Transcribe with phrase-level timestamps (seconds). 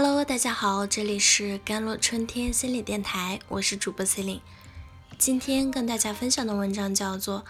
[0.00, 4.42] Hello，大家好，这里是甘露春天心理电台，我是主播 c e l i n e
[5.18, 7.44] 今天跟大家分享的文章叫做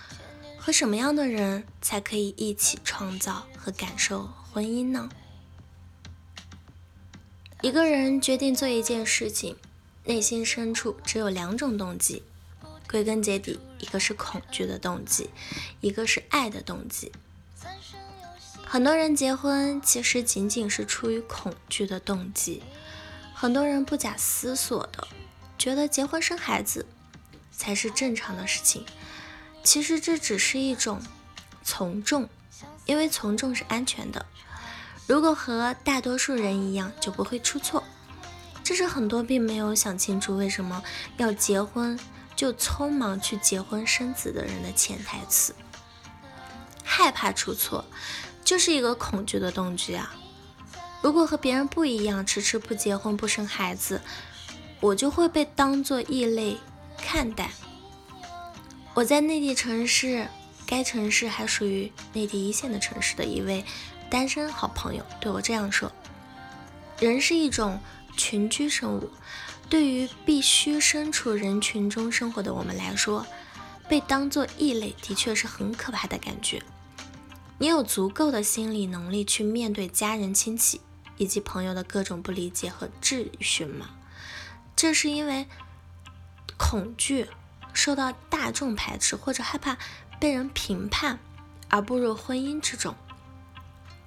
[0.58, 5.10] 《和什么样的人才可以一起创造和感受婚姻呢？》
[7.68, 9.56] 一个人决定做一件事情，
[10.06, 12.22] 内心深处只有两种动机，
[12.88, 15.28] 归根结底，一个是恐惧的动机，
[15.82, 17.12] 一个是爱的动机。
[18.70, 22.62] 很多人结婚其实仅仅是出于恐惧的动机，
[23.32, 25.08] 很多人不假思索的
[25.56, 26.84] 觉得结婚生孩子
[27.50, 28.84] 才是正常的事情。
[29.64, 31.00] 其实这只是一种
[31.64, 32.28] 从众，
[32.84, 34.26] 因为从众是安全的。
[35.06, 37.82] 如果和大多数人一样，就不会出错。
[38.62, 40.82] 这是很多并没有想清楚为什么
[41.16, 41.98] 要结婚
[42.36, 45.54] 就匆忙去结婚生子的人的潜台词：
[46.84, 47.86] 害怕出错。
[48.48, 50.14] 就是一个恐惧的动机啊！
[51.02, 54.00] 如果和别人不一样，迟迟不结婚不生孩子，
[54.80, 56.56] 我就会被当做异类
[56.96, 57.50] 看待。
[58.94, 60.28] 我在内地城市，
[60.64, 63.62] 该城市还属于内地一线的城市的一位
[64.08, 65.92] 单身好朋友对我这样说
[66.98, 67.78] ：“人是一种
[68.16, 69.10] 群居生物，
[69.68, 73.26] 对于必须身处人群中生活的我们来说，
[73.90, 76.62] 被当做异类的确是很可怕的感觉。”
[77.58, 80.80] 你有足够的心理能力去面对家人、亲戚
[81.16, 83.90] 以及朋友的各种不理解和质询吗？
[84.76, 85.48] 这是因为
[86.56, 87.26] 恐惧
[87.72, 89.76] 受到大众排斥，或者害怕
[90.20, 91.18] 被人评判
[91.68, 92.94] 而步入婚姻之中。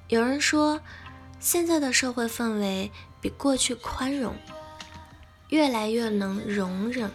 [0.08, 0.82] 有人说，
[1.40, 4.34] 现在的社会氛围比过去宽容，
[5.50, 7.12] 越来越能容忍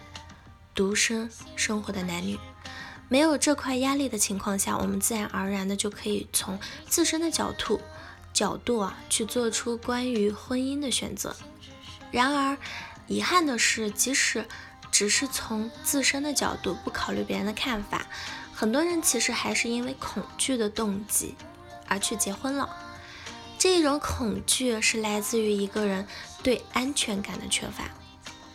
[0.74, 2.38] 独身生活的男女。
[3.08, 7.80] 没有这块压力的情况下，我们自然而然的就可以从自身的角度
[8.32, 11.36] 角度啊去做出关于婚姻的选择。
[12.10, 12.56] 然而，
[13.06, 14.46] 遗憾的是，即使
[14.90, 18.06] 只是从自身的角度，不考虑别人的看法，
[18.52, 21.34] 很多人其实还是因为恐惧的动机
[21.86, 22.68] 而去结婚了。
[23.58, 26.06] 这种恐惧是来自于一个人
[26.42, 27.84] 对安全感的缺乏，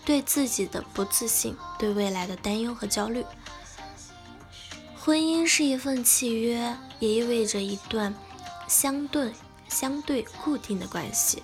[0.05, 3.25] 对自己的不自信，对未来的担忧和焦虑。
[5.03, 8.13] 婚姻是一份契约，也意味着一段
[8.67, 9.33] 相对、
[9.67, 11.41] 相对固定的关系。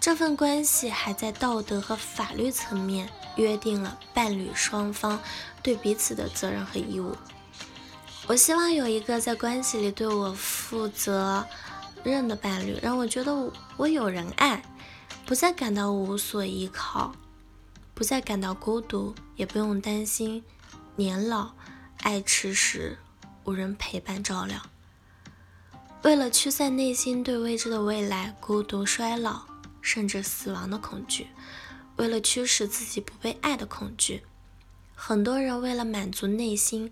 [0.00, 5.20] 这份关系还在道德和法律层面约定了伴侣双方
[5.62, 7.14] 对彼此的责任和义务。
[8.26, 11.46] 我希望有一个在关系里对我负责
[12.02, 14.60] 任的伴侣，让我觉得我有人爱，
[15.24, 17.12] 不再感到无所依靠，
[17.94, 20.42] 不再感到孤独，也不用担心
[20.96, 21.52] 年老。
[22.02, 22.98] 爱吃时
[23.44, 24.62] 无人陪伴照料，
[26.02, 29.42] 为了驱散内心对未知的未来、孤独、衰老
[29.82, 31.28] 甚至死亡的恐惧，
[31.96, 34.22] 为了驱使自己不被爱的恐惧，
[34.94, 36.90] 很多人为了满足内心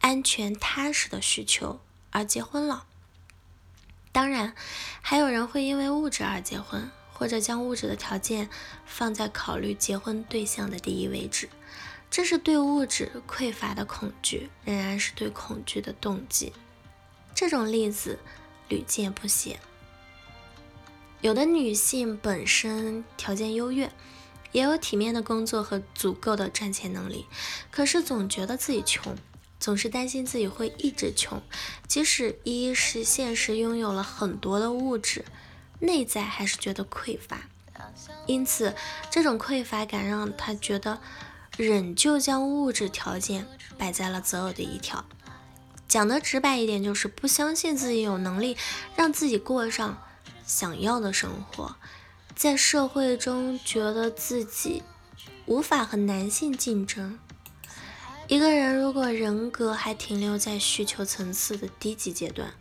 [0.00, 1.80] 安全踏实的需求
[2.10, 2.84] 而结婚了。
[4.10, 4.54] 当然，
[5.00, 8.48] 还有人会因为物质而结婚，或者将物质的条件
[8.84, 11.48] 放在考虑结婚对象的第一位置。
[12.10, 16.52] 这是对物质匮乏的恐惧，仍然是对恐惧的动机。
[17.34, 18.18] 这种例子
[18.68, 19.60] 屡见不鲜。
[21.20, 23.92] 有的女性本身条件优越，
[24.52, 27.26] 也有体面的工作和足够的赚钱能力，
[27.70, 29.14] 可是总觉得自己穷，
[29.60, 31.40] 总是担心自己会一直穷。
[31.86, 35.24] 即使一是现实拥有了很多的物质，
[35.80, 37.42] 内在还是觉得匮乏。
[38.26, 38.74] 因此，
[39.10, 41.00] 这种匮乏感让她觉得。
[41.58, 43.44] 仍旧将物质条件
[43.76, 45.04] 摆在了择偶的一条，
[45.88, 48.56] 讲的直白一点，就是不相信自己有能力
[48.94, 50.00] 让自己过上
[50.46, 51.74] 想要的生活，
[52.36, 54.84] 在社会中觉得自己
[55.46, 57.18] 无法和男性竞争。
[58.28, 62.52] 一个人如果人格还停留在需求层次的低级阶段，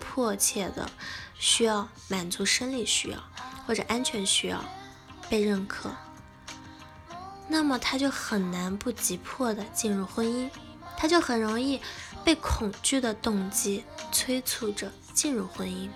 [0.00, 0.90] 迫切的
[1.38, 3.22] 需要满足生理需要
[3.68, 4.64] 或者安全需要，
[5.30, 5.94] 被认可。
[7.52, 10.48] 那么他就很难不急迫的进入婚姻，
[10.96, 11.82] 他就很容易
[12.24, 15.90] 被恐惧的动机催促着进入婚姻。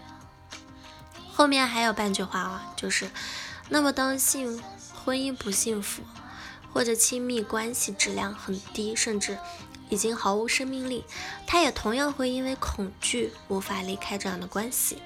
[1.32, 3.10] 后面还有半句话啊，就是，
[3.70, 4.62] 那么当幸
[4.94, 6.02] 婚姻不幸福，
[6.74, 9.38] 或者亲密关系质量很低，甚至
[9.88, 11.06] 已经毫无生命力，
[11.46, 14.98] 他也同样会因为恐惧无法离开这样的关系，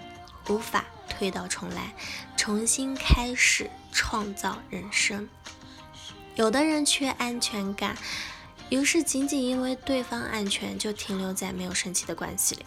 [0.48, 1.94] 无法推倒重来，
[2.36, 5.28] 重新开始创造人生。
[6.36, 7.96] 有的人缺安全感，
[8.70, 12.64] 于是仅仅因为对方安全，就停留在没有生气的关系里。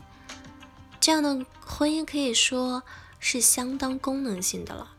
[1.00, 2.84] 这样的婚姻可以说
[3.20, 4.92] 是相当功能性的了。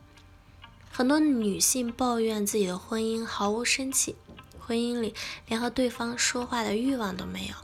[0.90, 4.16] 很多女性抱怨自己的婚姻毫无生气，
[4.58, 5.14] 婚姻里
[5.46, 7.55] 连和对方说话的欲望都没有。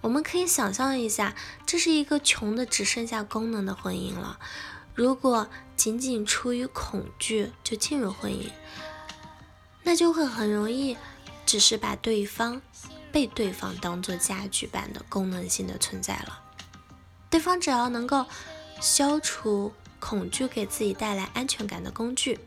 [0.00, 1.34] 我们可以想象一下，
[1.64, 4.38] 这是一个穷的只剩下功能的婚姻了。
[4.94, 8.50] 如果仅仅出于恐惧就进入婚姻，
[9.84, 10.96] 那就会很容易
[11.46, 12.60] 只是把对方
[13.12, 16.42] 被对方当做家具般的功能性的存在了。
[17.30, 18.26] 对方只要能够
[18.80, 22.40] 消除恐惧给自己带来安全感的工具，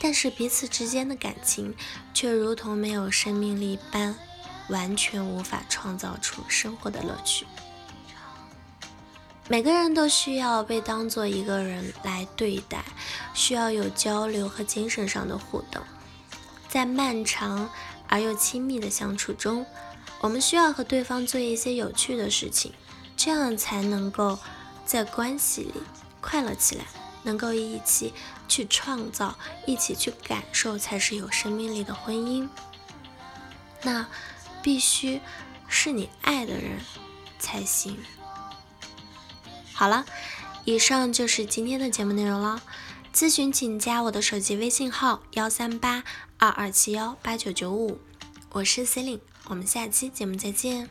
[0.00, 1.74] 但是彼此之间的感情
[2.14, 4.16] 却如同没有生命力般。
[4.68, 7.46] 完全无法创造出生活的乐趣。
[9.46, 12.84] 每个人都需要被当做一个人来对待，
[13.32, 15.80] 需要有交流和精神上的互动。
[16.76, 17.70] 在漫长
[18.06, 19.64] 而又亲密的相处中，
[20.20, 22.74] 我们需要和对方做一些有趣的事情，
[23.16, 24.38] 这样才能够
[24.84, 25.72] 在关系里
[26.20, 26.84] 快乐起来，
[27.22, 28.12] 能够一起
[28.46, 32.46] 去创造，一起去感受，才是有生命力的婚姻。
[33.82, 34.06] 那。
[34.62, 35.20] 必须
[35.68, 36.80] 是你爱的人
[37.38, 37.96] 才行。
[39.72, 40.04] 好了，
[40.64, 42.60] 以上就是今天的节目内容了。
[43.16, 46.04] 咨询请加我的手机微信号幺三八
[46.36, 47.98] 二二七幺八九九五，
[48.52, 50.90] 我是 Celine，我们下期节目再见。